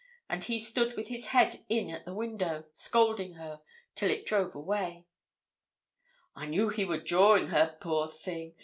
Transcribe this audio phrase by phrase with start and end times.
[0.27, 3.61] And he stood with his head in at the window, scolding her,
[3.93, 5.05] till it drove away.
[6.35, 8.55] 'I knew he wor jawing her, poor thing!